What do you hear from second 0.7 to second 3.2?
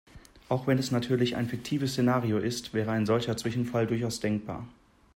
es natürlich ein fiktives Szenario ist, wäre ein